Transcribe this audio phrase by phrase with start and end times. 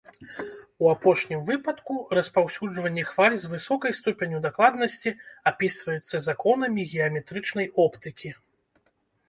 [0.85, 5.15] У апошнім выпадку распаўсюджванне хваль з высокай ступенню дакладнасці
[5.53, 8.29] апісваецца законамі геаметрычнай оптыкі.